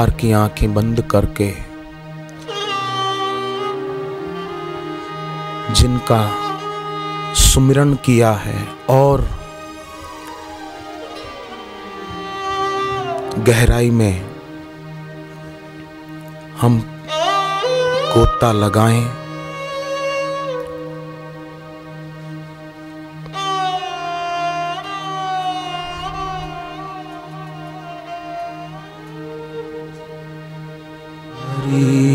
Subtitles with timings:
[0.00, 1.48] बाहर की आँखें बंद करके
[5.74, 6.20] जिनका
[7.34, 8.56] सुमिरन किया है
[8.90, 9.26] और
[13.48, 14.24] गहराई में
[16.60, 16.80] हम
[18.14, 19.19] गोता लगाएँ।
[31.70, 32.09] see.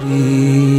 [0.00, 0.69] Krishna.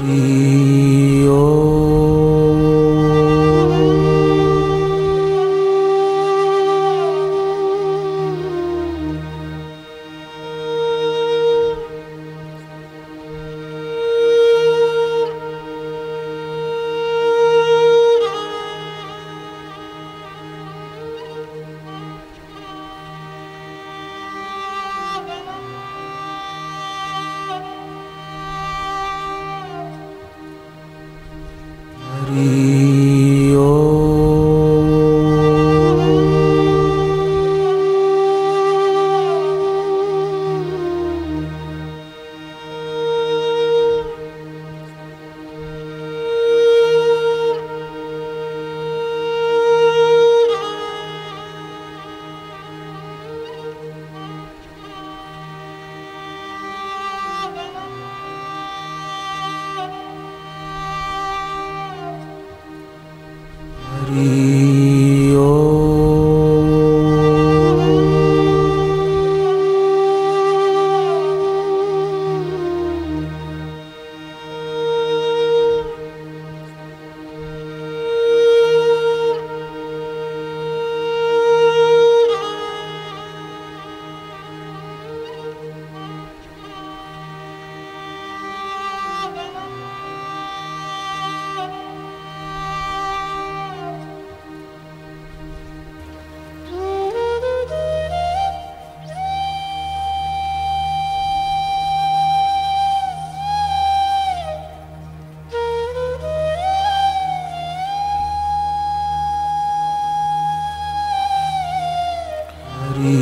[0.00, 0.49] Hari.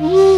[0.00, 0.29] जो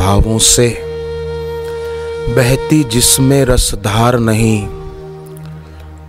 [0.00, 0.68] भावों से
[2.36, 4.66] बहती जिसमें रसधार नहीं,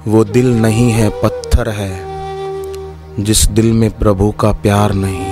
[0.07, 1.93] वो दिल नहीं है, पत्थर है,
[3.19, 5.30] जिस दिल में प्रभु का प्यार नहीं।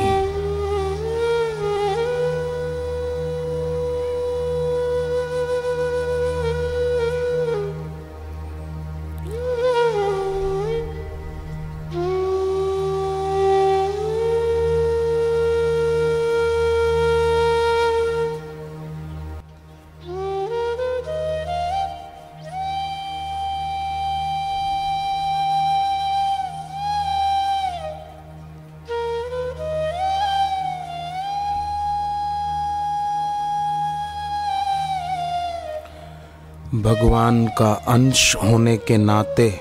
[36.81, 39.59] भगवान का अंश होने के नाते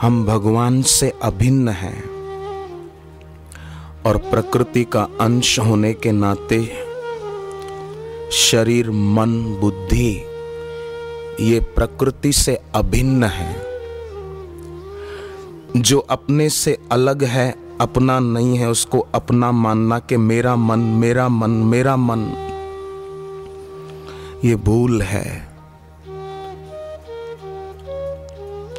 [0.00, 2.04] हम भगवान से अभिन्न हैं
[4.06, 6.72] और प्रकृति का अंश होने के नाते
[8.32, 10.24] शरीर, मन, बुद्धि,
[11.40, 13.66] ये प्रकृति से अभिन्न है।
[15.76, 21.28] जो अपने से अलग है, अपना नहीं है, उसको अपना मानना कि मेरा मन मेरा
[21.28, 22.43] मन मेरा मन
[24.44, 25.48] ये भूल है।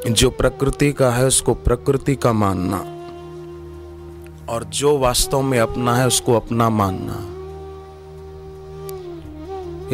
[0.09, 2.77] जो प्रकृति का है, उसको प्रकृति का मानना।
[4.53, 7.35] और जो वास्तव में अपना है, उसको अपना मानना।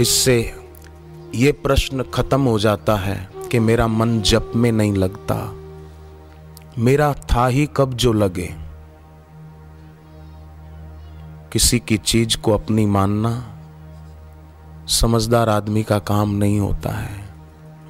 [0.01, 0.55] इससे
[1.35, 5.55] ये प्रश्न खत्म हो जाता है कि मेरा मन जप में नहीं लगता।
[6.77, 8.55] मेरा था ही कब जो लगे।
[11.51, 13.47] किसी की चीज़ को अपनी मानना
[14.91, 17.23] समझदार आदमी का काम नहीं होता है।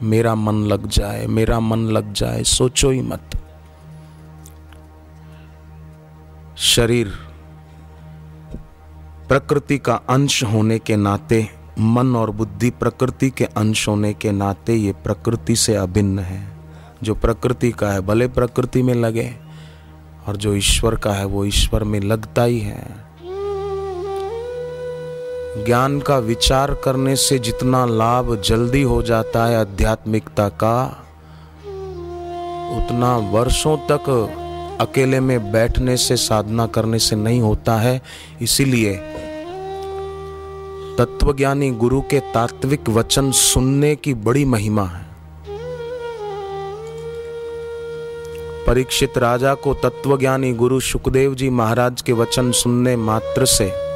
[0.04, 3.22] मेरा मन लग जाए, मेरा मन लग जाए, सोचो ही मत।
[6.58, 7.08] शरीर
[9.28, 11.48] प्रकृति का अंश होने के नाते,
[11.80, 16.58] मन और बुद्धि प्रकृति के अंश होने के नाते ये प्रकृति से अभिन्न है।
[17.04, 19.36] जो प्रकृति का है, भले प्रकृति में लगे,
[20.28, 23.11] और जो ईश्वर का है, वो ईश्वर में लगता ही है।
[25.58, 31.04] ज्ञान का विचार करने से जितना लाभ जल्दी हो जाता है आध्यात्मिकता का,
[32.78, 34.10] उतना वर्षों तक
[34.82, 38.02] अकेले में बैठने से, साधना करने से नहीं होता है।
[38.42, 38.96] इसीलिए
[40.98, 45.06] तत्वज्ञानी गुरु के तात्विक वचन सुनने की बड़ी महिमा है।
[48.68, 53.91] परीक्षित राजा को तत्वज्ञानी गुरु सुखदेव जी महाराज के वचन सुनने मात्र से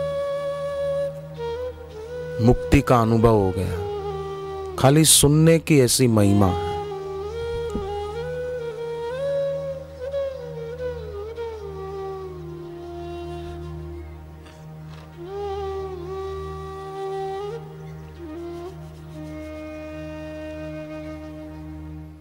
[2.42, 6.65] मुक्ति का अनुभव हो गया। खाली सुनने की ऐसी महिमा है।